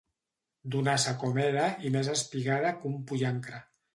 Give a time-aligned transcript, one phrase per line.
[0.75, 3.63] Donassa com era i més espigada que un pollancre